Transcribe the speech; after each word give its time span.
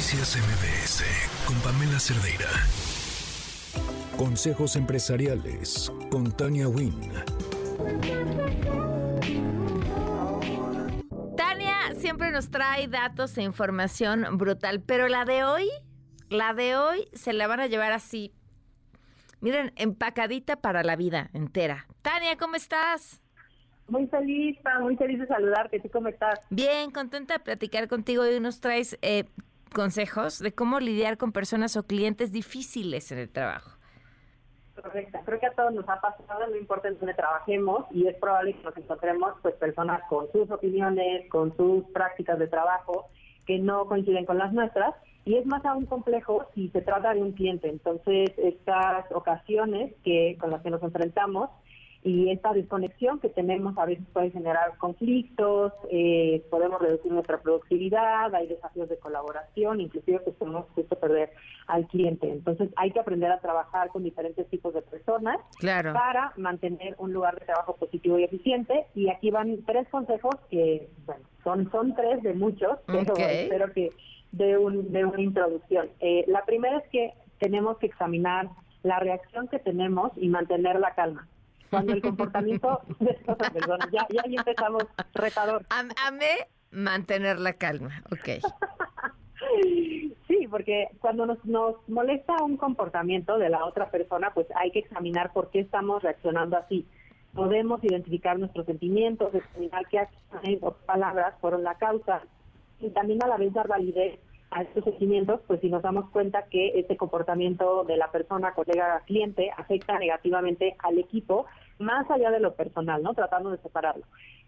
Noticias 0.00 0.34
MBS 0.38 1.04
con 1.46 1.56
Pamela 1.60 2.00
Cerdeira. 2.00 2.48
Consejos 4.16 4.76
empresariales 4.76 5.92
con 6.10 6.34
Tania 6.34 6.68
Wynn. 6.68 7.12
Tania 11.36 11.92
siempre 11.96 12.32
nos 12.32 12.50
trae 12.50 12.88
datos 12.88 13.36
e 13.36 13.42
información 13.42 14.38
brutal, 14.38 14.80
pero 14.80 15.06
la 15.08 15.26
de 15.26 15.44
hoy, 15.44 15.68
la 16.30 16.54
de 16.54 16.76
hoy 16.76 17.04
se 17.12 17.34
la 17.34 17.46
van 17.46 17.60
a 17.60 17.66
llevar 17.66 17.92
así. 17.92 18.32
Miren, 19.42 19.74
empacadita 19.76 20.56
para 20.62 20.82
la 20.82 20.96
vida 20.96 21.28
entera. 21.34 21.86
Tania, 22.00 22.38
¿cómo 22.38 22.56
estás? 22.56 23.20
Muy 23.86 24.06
feliz, 24.06 24.56
muy 24.80 24.96
feliz 24.96 25.18
de 25.18 25.26
saludarte. 25.26 25.78
¿Tú 25.78 25.90
cómo 25.90 26.08
estás? 26.08 26.40
Bien, 26.48 26.90
contenta 26.90 27.34
de 27.34 27.40
platicar 27.40 27.86
contigo. 27.86 28.22
Hoy 28.22 28.40
nos 28.40 28.60
traes 28.60 28.96
eh, 29.02 29.24
consejos 29.72 30.38
de 30.38 30.52
cómo 30.52 30.80
lidiar 30.80 31.16
con 31.16 31.32
personas 31.32 31.76
o 31.76 31.84
clientes 31.84 32.32
difíciles 32.32 33.10
en 33.12 33.18
el 33.18 33.30
trabajo. 33.30 33.78
Correcto. 34.74 35.18
Creo 35.24 35.40
que 35.40 35.46
a 35.46 35.52
todos 35.52 35.74
nos 35.74 35.88
ha 35.88 36.00
pasado, 36.00 36.46
no 36.48 36.56
importa 36.56 36.88
en 36.88 36.98
dónde 36.98 37.14
trabajemos, 37.14 37.84
y 37.90 38.06
es 38.06 38.16
probable 38.16 38.54
que 38.54 38.62
nos 38.62 38.76
encontremos 38.76 39.34
pues 39.42 39.54
personas 39.56 40.00
con 40.08 40.30
sus 40.32 40.50
opiniones, 40.50 41.28
con 41.28 41.54
sus 41.56 41.84
prácticas 41.90 42.38
de 42.38 42.48
trabajo 42.48 43.08
que 43.46 43.58
no 43.58 43.86
coinciden 43.86 44.24
con 44.26 44.38
las 44.38 44.52
nuestras, 44.52 44.94
y 45.24 45.36
es 45.36 45.44
más 45.46 45.64
aún 45.66 45.86
complejo 45.86 46.46
si 46.54 46.68
se 46.70 46.80
trata 46.80 47.12
de 47.12 47.22
un 47.22 47.32
cliente. 47.32 47.68
Entonces, 47.68 48.30
estas 48.38 49.10
ocasiones 49.12 49.92
que 50.02 50.36
con 50.40 50.50
las 50.50 50.62
que 50.62 50.70
nos 50.70 50.82
enfrentamos 50.82 51.50
y 52.02 52.30
esta 52.30 52.54
desconexión 52.54 53.20
que 53.20 53.28
tenemos 53.28 53.76
a 53.76 53.84
veces 53.84 54.06
puede 54.12 54.30
generar 54.30 54.76
conflictos, 54.78 55.72
eh, 55.90 56.42
podemos 56.50 56.80
reducir 56.80 57.12
nuestra 57.12 57.42
productividad, 57.42 58.34
hay 58.34 58.46
desafíos 58.46 58.88
de 58.88 58.98
colaboración, 58.98 59.82
inclusive 59.82 60.20
pues 60.20 60.34
podemos 60.36 60.66
justo 60.74 60.98
perder 60.98 61.30
al 61.66 61.86
cliente. 61.88 62.30
Entonces 62.30 62.70
hay 62.76 62.90
que 62.92 63.00
aprender 63.00 63.30
a 63.30 63.40
trabajar 63.40 63.90
con 63.90 64.02
diferentes 64.02 64.48
tipos 64.48 64.72
de 64.72 64.80
personas 64.80 65.36
para 65.92 66.32
mantener 66.38 66.94
un 66.98 67.12
lugar 67.12 67.38
de 67.38 67.44
trabajo 67.44 67.76
positivo 67.76 68.18
y 68.18 68.24
eficiente. 68.24 68.86
Y 68.94 69.10
aquí 69.10 69.30
van 69.30 69.62
tres 69.66 69.86
consejos 69.90 70.36
que, 70.50 70.88
bueno, 71.04 71.24
son, 71.44 71.70
son 71.70 71.94
tres 71.94 72.22
de 72.22 72.32
muchos, 72.32 72.78
pero 72.86 73.14
espero 73.14 73.72
que 73.74 73.90
de, 74.32 74.56
un, 74.56 74.90
de 74.90 75.04
una 75.04 75.20
introducción. 75.20 75.90
Eh, 76.00 76.24
la 76.28 76.46
primera 76.46 76.78
es 76.78 76.88
que 76.88 77.12
tenemos 77.38 77.76
que 77.76 77.86
examinar 77.86 78.48
la 78.82 78.98
reacción 79.00 79.48
que 79.48 79.58
tenemos 79.58 80.12
y 80.16 80.28
mantener 80.30 80.80
la 80.80 80.94
calma 80.94 81.28
cuando 81.70 81.92
el 81.92 82.02
comportamiento 82.02 82.82
de 82.98 83.16
ya, 83.92 84.06
ya 84.10 84.22
ahí 84.24 84.36
empezamos 84.36 84.84
retador. 85.14 85.64
Amé 85.70 86.48
mantener 86.70 87.38
la 87.38 87.54
calma, 87.54 88.02
ok. 88.12 88.44
Sí, 90.28 90.46
porque 90.50 90.88
cuando 91.00 91.26
nos, 91.26 91.44
nos 91.44 91.76
molesta 91.88 92.42
un 92.42 92.56
comportamiento 92.56 93.38
de 93.38 93.48
la 93.48 93.64
otra 93.64 93.90
persona, 93.90 94.32
pues 94.32 94.46
hay 94.54 94.70
que 94.70 94.80
examinar 94.80 95.32
por 95.32 95.50
qué 95.50 95.60
estamos 95.60 96.02
reaccionando 96.02 96.56
así. 96.56 96.86
Podemos 97.34 97.82
identificar 97.82 98.38
nuestros 98.38 98.66
sentimientos, 98.66 99.34
examinar 99.34 99.86
qué 99.88 100.00
acciones 100.00 100.58
o 100.62 100.72
palabras 100.72 101.34
fueron 101.40 101.64
la 101.64 101.76
causa 101.78 102.22
y 102.80 102.90
también 102.90 103.22
a 103.22 103.28
la 103.28 103.36
vez 103.36 103.52
dar 103.52 103.68
validez 103.68 104.20
a 104.50 104.62
estos 104.62 104.84
sentimientos, 104.84 105.40
pues 105.46 105.60
si 105.60 105.68
nos 105.68 105.82
damos 105.82 106.10
cuenta 106.10 106.46
que 106.50 106.78
este 106.78 106.96
comportamiento 106.96 107.84
de 107.84 107.96
la 107.96 108.10
persona, 108.10 108.52
colega, 108.52 109.02
cliente, 109.06 109.50
afecta 109.56 109.98
negativamente 109.98 110.76
al 110.78 110.98
equipo, 110.98 111.46
más 111.80 112.10
allá 112.10 112.30
de 112.30 112.40
lo 112.40 112.54
personal, 112.54 113.02
¿no? 113.02 113.14
Tratando 113.14 113.50
de 113.50 113.58
separarlo. 113.58 114.04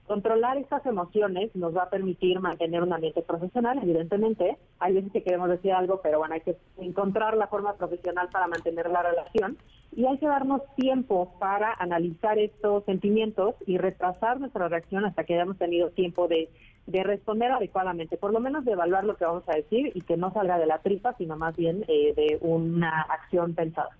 Controlar 0.07 0.59
estas 0.59 0.85
emociones 0.85 1.55
nos 1.55 1.77
va 1.77 1.85
a 1.85 1.91
permitir 1.91 2.41
mantener 2.41 2.83
un 2.83 2.93
ambiente 2.93 3.23
profesional, 3.23 3.79
evidentemente. 3.83 4.59
Hay 4.79 4.95
veces 4.95 5.13
que 5.13 5.23
queremos 5.23 5.49
decir 5.49 5.73
algo, 5.73 6.01
pero 6.03 6.19
bueno, 6.19 6.35
hay 6.35 6.41
que 6.41 6.57
encontrar 6.79 7.37
la 7.37 7.47
forma 7.47 7.75
profesional 7.75 8.29
para 8.31 8.49
mantener 8.49 8.91
la 8.91 9.03
relación 9.03 9.57
y 9.95 10.07
hay 10.07 10.19
que 10.19 10.27
darnos 10.27 10.63
tiempo 10.75 11.35
para 11.39 11.73
analizar 11.75 12.39
estos 12.39 12.85
sentimientos 12.85 13.55
y 13.67 13.79
retrasar 13.79 14.41
nuestra 14.41 14.69
reacción 14.69 15.05
hasta 15.05 15.25
que 15.25 15.35
hayamos 15.35 15.59
tenido 15.59 15.91
tiempo 15.91 16.29
de 16.29 16.49
de 16.87 17.03
responder 17.05 17.51
adecuadamente, 17.53 18.17
por 18.17 18.33
lo 18.33 18.41
menos 18.41 18.65
de 18.65 18.73
evaluar 18.73 19.05
lo 19.05 19.17
que 19.17 19.25
vamos 19.25 19.45
a 19.49 19.57
decir 19.57 19.93
y 19.95 20.01
que 20.01 20.17
no 20.17 20.33
salga 20.33 20.59
de 20.59 20.67
la 20.67 20.79
tripa, 20.79 21.15
sino 21.17 21.37
más 21.37 21.57
bien 21.57 21.85
eh, 21.89 22.13
de 22.15 22.39
una 22.41 23.03
acción 23.03 23.55
pensada. 23.55 23.91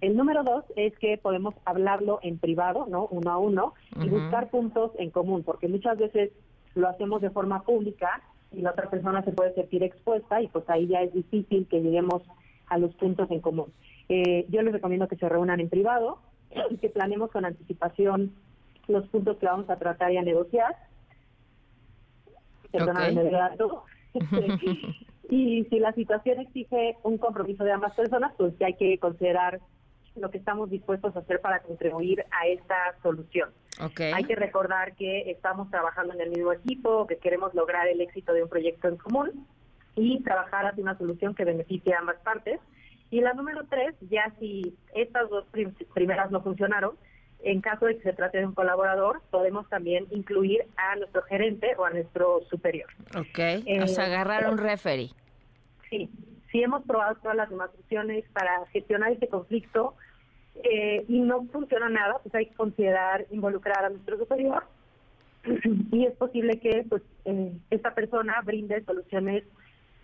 El 0.00 0.16
número 0.16 0.42
dos 0.42 0.64
es 0.76 0.96
que 0.98 1.16
podemos 1.18 1.54
hablarlo 1.64 2.18
en 2.22 2.38
privado, 2.38 2.86
¿no? 2.88 3.06
Uno 3.06 3.30
a 3.30 3.38
uno, 3.38 3.74
y 4.02 4.08
buscar 4.08 4.50
puntos 4.50 4.92
en 4.98 5.10
común, 5.10 5.42
porque 5.44 5.68
muchas 5.68 5.98
veces 5.98 6.30
lo 6.74 6.88
hacemos 6.88 7.22
de 7.22 7.30
forma 7.30 7.62
pública 7.62 8.22
y 8.52 8.60
la 8.60 8.70
otra 8.70 8.90
persona 8.90 9.22
se 9.22 9.32
puede 9.32 9.54
sentir 9.54 9.82
expuesta 9.82 10.42
y 10.42 10.48
pues 10.48 10.68
ahí 10.68 10.86
ya 10.86 11.02
es 11.02 11.12
difícil 11.12 11.66
que 11.68 11.80
lleguemos 11.80 12.22
a 12.66 12.78
los 12.78 12.94
puntos 12.94 13.30
en 13.30 13.40
común. 13.40 13.72
Eh, 14.08 14.46
yo 14.48 14.62
les 14.62 14.72
recomiendo 14.72 15.08
que 15.08 15.16
se 15.16 15.28
reúnan 15.28 15.60
en 15.60 15.68
privado 15.68 16.18
y 16.70 16.76
que 16.76 16.88
planemos 16.88 17.30
con 17.30 17.44
anticipación 17.44 18.32
los 18.86 19.06
puntos 19.08 19.38
que 19.38 19.46
vamos 19.46 19.70
a 19.70 19.76
tratar 19.76 20.12
y 20.12 20.18
a 20.18 20.22
negociar 20.22 20.76
y 25.30 25.64
si 25.64 25.78
la 25.78 25.92
situación 25.92 26.40
exige 26.40 26.96
un 27.02 27.18
compromiso 27.18 27.64
de 27.64 27.72
ambas 27.72 27.94
personas, 27.94 28.32
pues 28.36 28.54
hay 28.60 28.74
que 28.74 28.98
considerar 28.98 29.60
lo 30.16 30.30
que 30.30 30.38
estamos 30.38 30.70
dispuestos 30.70 31.14
a 31.16 31.20
hacer 31.20 31.40
para 31.40 31.60
contribuir 31.60 32.24
a 32.30 32.46
esta 32.46 32.76
solución. 33.02 33.50
Hay 34.14 34.24
que 34.24 34.36
recordar 34.36 34.94
que 34.94 35.30
estamos 35.30 35.70
trabajando 35.70 36.14
en 36.14 36.20
el 36.20 36.30
mismo 36.30 36.52
equipo, 36.52 37.06
que 37.06 37.16
queremos 37.16 37.54
lograr 37.54 37.88
el 37.88 38.00
éxito 38.00 38.32
de 38.32 38.42
un 38.42 38.48
proyecto 38.48 38.88
en 38.88 38.96
común 38.96 39.46
y 39.96 40.22
trabajar 40.22 40.66
hacia 40.66 40.82
una 40.82 40.96
solución 40.96 41.34
que 41.34 41.44
beneficie 41.44 41.94
a 41.94 41.98
ambas 41.98 42.16
partes. 42.22 42.60
Y 43.10 43.20
la 43.20 43.32
número 43.32 43.66
tres, 43.68 43.94
ya 44.10 44.32
si 44.38 44.76
estas 44.94 45.28
dos 45.28 45.46
primeras 45.92 46.30
no 46.30 46.42
funcionaron, 46.42 46.96
en 47.42 47.60
caso 47.60 47.86
de 47.86 47.96
que 47.96 48.02
se 48.02 48.12
trate 48.12 48.38
de 48.38 48.46
un 48.46 48.54
colaborador, 48.54 49.20
podemos 49.30 49.68
también 49.68 50.06
incluir 50.10 50.64
a 50.76 50.96
nuestro 50.96 51.22
gerente 51.22 51.74
o 51.76 51.84
a 51.84 51.90
nuestro 51.90 52.42
superior. 52.48 52.88
Ok, 53.16 53.38
eh, 53.38 53.82
o 53.82 53.86
sea, 53.86 54.06
agarrar 54.06 54.50
un 54.50 54.58
referee. 54.58 55.10
Sí, 55.90 56.08
si 56.54 56.62
hemos 56.62 56.84
probado 56.84 57.16
todas 57.16 57.36
las 57.36 57.50
demás 57.50 57.68
opciones 57.76 58.24
para 58.32 58.64
gestionar 58.66 59.10
este 59.10 59.26
conflicto 59.26 59.94
eh, 60.62 61.04
y 61.08 61.18
no 61.18 61.44
funciona 61.46 61.88
nada, 61.88 62.20
pues 62.22 62.32
hay 62.32 62.46
que 62.46 62.54
considerar 62.54 63.26
involucrar 63.32 63.84
a 63.84 63.90
nuestro 63.90 64.18
superior 64.18 64.62
y 65.90 66.06
es 66.06 66.14
posible 66.14 66.60
que 66.60 66.86
pues 66.88 67.02
eh, 67.24 67.52
esta 67.70 67.92
persona 67.92 68.40
brinde 68.44 68.84
soluciones 68.84 69.42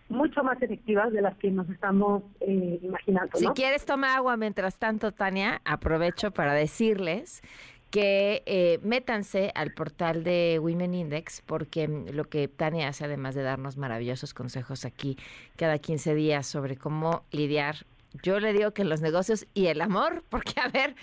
mucho 0.08 0.42
más 0.42 0.60
efectivas 0.60 1.12
de 1.12 1.22
las 1.22 1.36
que 1.36 1.52
nos 1.52 1.70
estamos 1.70 2.24
eh, 2.40 2.80
imaginando. 2.82 3.38
Si 3.38 3.46
quieres 3.50 3.86
toma 3.86 4.16
agua 4.16 4.36
mientras 4.36 4.76
tanto, 4.76 5.12
Tania, 5.12 5.62
aprovecho 5.64 6.32
para 6.32 6.52
decirles 6.52 7.42
que 7.90 8.42
eh, 8.46 8.78
métanse 8.82 9.50
al 9.54 9.72
portal 9.72 10.22
de 10.22 10.58
Women 10.62 10.94
Index 10.94 11.42
porque 11.44 11.88
lo 11.88 12.24
que 12.28 12.46
Tania 12.48 12.88
hace, 12.88 13.04
además 13.04 13.34
de 13.34 13.42
darnos 13.42 13.76
maravillosos 13.76 14.32
consejos 14.32 14.84
aquí 14.84 15.18
cada 15.56 15.78
15 15.78 16.14
días 16.14 16.46
sobre 16.46 16.76
cómo 16.76 17.24
lidiar 17.32 17.86
yo 18.22 18.40
le 18.40 18.52
digo 18.52 18.72
que 18.72 18.84
los 18.84 19.00
negocios 19.00 19.46
y 19.54 19.66
el 19.66 19.80
amor, 19.80 20.24
porque 20.30 20.60
a 20.60 20.68
ver, 20.68 20.94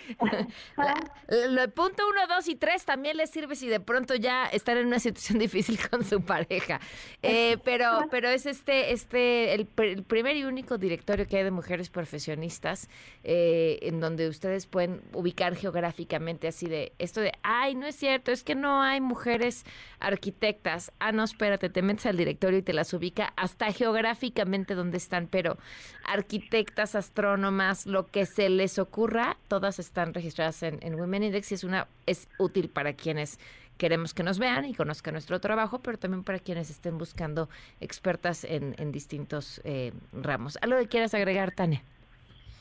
el 1.27 1.71
punto 1.71 2.03
uno, 2.09 2.27
dos 2.27 2.47
y 2.47 2.55
tres 2.55 2.85
también 2.85 3.17
les 3.17 3.29
sirve 3.29 3.55
si 3.55 3.67
de 3.67 3.79
pronto 3.79 4.15
ya 4.15 4.45
están 4.45 4.77
en 4.77 4.87
una 4.87 4.99
situación 4.99 5.39
difícil 5.39 5.79
con 5.89 6.03
su 6.03 6.21
pareja. 6.21 6.79
Eh, 7.21 7.57
pero, 7.63 8.07
pero 8.11 8.29
es 8.29 8.45
este, 8.45 8.91
este, 8.91 9.53
el, 9.53 9.65
primer 9.65 10.35
y 10.35 10.43
único 10.43 10.77
directorio 10.77 11.27
que 11.27 11.37
hay 11.37 11.43
de 11.43 11.51
mujeres 11.51 11.89
profesionistas, 11.89 12.89
eh, 13.23 13.79
en 13.81 13.99
donde 13.99 14.27
ustedes 14.27 14.67
pueden 14.67 15.01
ubicar 15.13 15.55
geográficamente 15.55 16.47
así 16.47 16.67
de 16.67 16.93
esto 16.99 17.21
de, 17.21 17.31
ay, 17.43 17.75
no 17.75 17.85
es 17.85 17.95
cierto, 17.95 18.31
es 18.31 18.43
que 18.43 18.55
no 18.55 18.81
hay 18.81 19.01
mujeres 19.01 19.65
arquitectas. 19.99 20.91
Ah, 20.99 21.11
no, 21.11 21.23
espérate, 21.23 21.69
te 21.69 21.81
metes 21.81 22.05
al 22.05 22.17
directorio 22.17 22.59
y 22.59 22.61
te 22.61 22.73
las 22.73 22.93
ubica 22.93 23.33
hasta 23.35 23.71
geográficamente 23.71 24.75
donde 24.75 24.97
están, 24.97 25.27
pero 25.27 25.57
arquitectas 26.03 26.95
astrónomas, 26.97 27.85
lo 27.85 28.07
que 28.07 28.25
se 28.25 28.49
les 28.49 28.79
ocurra, 28.79 29.37
todas 29.47 29.79
están 29.79 30.13
registradas 30.13 30.63
en, 30.63 30.95
Women 30.95 31.23
Index 31.23 31.51
y 31.51 31.55
es 31.55 31.63
una 31.63 31.87
es 32.05 32.27
útil 32.37 32.69
para 32.69 32.93
quienes 32.93 33.39
queremos 33.77 34.13
que 34.13 34.23
nos 34.23 34.39
vean 34.39 34.65
y 34.65 34.73
conozcan 34.73 35.13
nuestro 35.13 35.39
trabajo, 35.39 35.79
pero 35.79 35.97
también 35.97 36.23
para 36.23 36.39
quienes 36.39 36.69
estén 36.69 36.97
buscando 36.97 37.47
expertas 37.79 38.43
en, 38.43 38.91
distintos 38.91 39.61
eh, 39.63 39.93
ramos. 40.11 40.57
¿Algo 40.61 40.77
que 40.79 40.87
quieras 40.87 41.13
agregar, 41.13 41.51
Tania? 41.51 41.83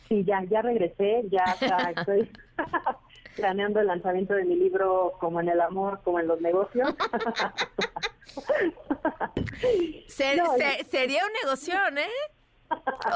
Sí, 0.08 0.22
ya, 0.24 0.44
ya 0.44 0.62
regresé, 0.62 1.24
ya 1.30 1.44
estoy 1.96 2.30
planeando 3.36 3.80
el 3.80 3.88
lanzamiento 3.88 4.34
de 4.34 4.44
mi 4.44 4.56
libro 4.56 5.14
como 5.18 5.40
en 5.40 5.48
el 5.48 5.60
amor, 5.60 6.00
como 6.04 6.20
en 6.20 6.28
los 6.28 6.40
negocios. 6.40 6.94
sería 10.08 11.24
un 11.24 11.32
negocio, 11.42 11.74
¿eh? 11.96 12.06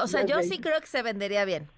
O 0.01 0.07
sea, 0.07 0.25
yo 0.25 0.41
sí 0.41 0.59
creo 0.59 0.79
que 0.79 0.87
se 0.87 1.01
vendería 1.01 1.45
bien. 1.45 1.69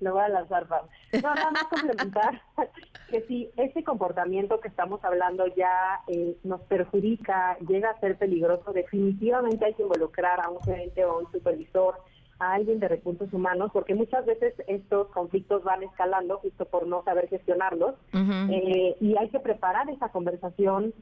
Lo 0.00 0.12
voy 0.12 0.22
a 0.22 0.28
lanzar, 0.28 0.66
No, 0.68 1.34
nada 1.34 1.50
más 1.50 1.64
complementar 1.64 2.40
que 3.10 3.22
si 3.22 3.50
ese 3.56 3.82
comportamiento 3.82 4.60
que 4.60 4.68
estamos 4.68 5.04
hablando 5.04 5.46
ya 5.56 6.00
eh, 6.08 6.36
nos 6.44 6.60
perjudica, 6.62 7.56
llega 7.68 7.90
a 7.90 8.00
ser 8.00 8.16
peligroso, 8.16 8.72
definitivamente 8.72 9.64
hay 9.64 9.74
que 9.74 9.82
involucrar 9.82 10.40
a 10.40 10.48
un 10.48 10.60
gerente 10.62 11.04
o 11.04 11.12
a 11.12 11.18
un 11.18 11.32
supervisor, 11.32 11.96
a 12.38 12.54
alguien 12.54 12.80
de 12.80 12.88
recursos 12.88 13.32
humanos, 13.32 13.70
porque 13.72 13.94
muchas 13.94 14.26
veces 14.26 14.54
estos 14.66 15.08
conflictos 15.08 15.62
van 15.62 15.82
escalando 15.82 16.38
justo 16.38 16.64
por 16.64 16.86
no 16.86 17.02
saber 17.04 17.28
gestionarlos. 17.28 17.94
Eh, 18.12 18.96
y 19.00 19.16
hay 19.16 19.28
que 19.28 19.40
preparar 19.40 19.88
esa 19.90 20.08
conversación 20.08 20.92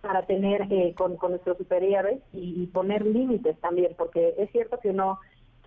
para 0.00 0.22
tener 0.22 0.62
eh, 0.70 0.94
con, 0.96 1.18
nuestros 1.28 1.58
superiores 1.58 2.20
y, 2.32 2.66
poner 2.68 3.04
límites 3.04 3.58
también, 3.60 3.94
porque 3.96 4.34
es 4.38 4.50
cierto 4.50 4.80
que 4.80 4.90
uno 4.90 5.20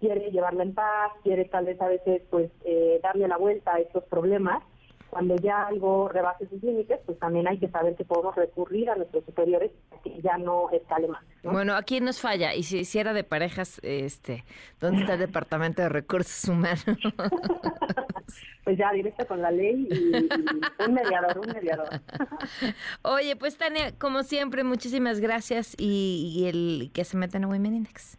quiere 0.03 0.31
llevarla 0.31 0.63
en 0.63 0.73
paz, 0.73 1.13
quiere 1.23 1.45
tal 1.45 1.65
vez 1.65 1.79
a 1.79 1.87
veces 1.87 2.21
pues 2.29 2.51
eh, 2.65 2.99
darle 3.01 3.25
la 3.29 3.37
vuelta 3.37 3.75
a 3.75 3.79
estos 3.79 4.03
problemas, 4.03 4.61
cuando 5.09 5.35
ya 5.37 5.67
algo 5.67 6.09
rebase 6.09 6.49
sus 6.49 6.61
límites, 6.61 6.99
pues 7.05 7.17
también 7.19 7.47
hay 7.47 7.57
que 7.57 7.69
saber 7.69 7.95
que 7.95 8.03
podemos 8.03 8.35
recurrir 8.35 8.89
a 8.89 8.95
nuestros 8.95 9.23
superiores 9.23 9.71
para 9.89 10.01
que 10.01 10.21
ya 10.21 10.37
no 10.37 10.71
escale 10.71 11.07
más. 11.07 11.23
Bueno, 11.43 11.75
aquí 11.75 12.01
nos 12.01 12.19
falla. 12.19 12.53
Y 12.53 12.63
si 12.63 12.79
hiciera 12.79 13.13
de 13.13 13.23
parejas, 13.23 13.79
este, 13.83 14.43
¿dónde 14.81 15.01
está 15.01 15.13
el 15.13 15.19
Departamento 15.19 15.83
de 15.83 15.89
Recursos 15.89 16.49
Humanos? 16.49 16.83
pues 18.65 18.77
ya 18.77 18.91
directo 18.91 19.25
con 19.27 19.41
la 19.41 19.51
ley 19.51 19.87
y, 19.89 20.83
un 20.85 20.93
mediador, 20.93 21.39
un 21.39 21.53
mediador. 21.53 21.89
Oye, 23.03 23.35
pues 23.35 23.57
Tania, 23.57 23.97
como 23.97 24.23
siempre, 24.23 24.63
muchísimas 24.63 25.19
gracias 25.19 25.75
y, 25.77 26.45
el 26.47 26.91
que 26.91 27.05
se 27.05 27.15
metan 27.17 27.43
a 27.43 27.47
Women 27.47 27.75
Index. 27.75 28.17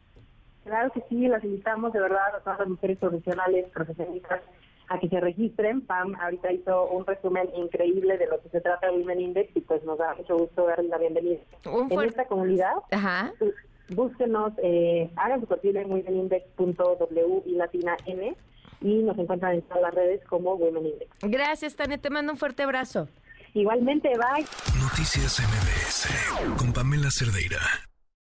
Claro 0.64 0.90
que 0.92 1.02
sí, 1.08 1.28
las 1.28 1.44
invitamos 1.44 1.92
de 1.92 2.00
verdad 2.00 2.34
a 2.34 2.40
todas 2.40 2.58
las 2.60 2.68
mujeres 2.68 2.98
profesionales, 2.98 3.66
profesionistas 3.72 4.40
a 4.88 4.98
que 4.98 5.08
se 5.08 5.20
registren. 5.20 5.82
Pam 5.82 6.14
ahorita 6.20 6.52
hizo 6.52 6.88
un 6.88 7.06
resumen 7.06 7.48
increíble 7.56 8.18
de 8.18 8.26
lo 8.26 8.40
que 8.40 8.48
se 8.48 8.60
trata 8.60 8.86
de 8.86 8.96
Women 8.98 9.20
Index 9.20 9.56
y 9.56 9.60
pues 9.60 9.84
nos 9.84 9.98
da 9.98 10.14
mucho 10.14 10.36
gusto 10.36 10.66
darle 10.66 10.88
la 10.88 10.98
bienvenida 10.98 11.40
en 11.90 12.00
esta 12.00 12.24
comunidad. 12.26 12.72
Ajá. 12.90 13.32
Búsquenos, 13.90 14.52
eh, 14.62 15.10
hagan 15.16 15.40
su 15.40 15.46
perfil 15.46 15.76
en 15.76 15.90
womenindex.w 15.90 17.42
y 17.44 17.52
latina 17.52 17.96
n 18.06 18.34
y 18.80 19.02
nos 19.02 19.18
encuentran 19.18 19.54
en 19.54 19.62
todas 19.62 19.82
las 19.82 19.94
redes 19.94 20.24
como 20.28 20.54
Women 20.54 20.86
Index. 20.86 21.10
Gracias, 21.22 21.76
Tania. 21.76 21.98
Te 21.98 22.10
mando 22.10 22.32
un 22.32 22.38
fuerte 22.38 22.62
abrazo. 22.62 23.08
Igualmente, 23.52 24.08
bye. 24.08 24.44
Noticias 24.80 25.40
MBS 25.40 26.56
con 26.58 26.72
Pamela 26.72 27.10
Cerdeira. 27.10 27.60